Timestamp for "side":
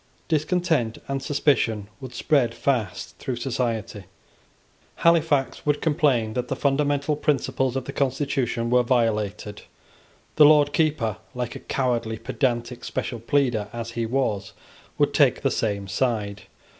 15.87-16.45